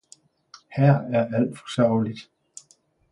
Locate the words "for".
1.59-1.69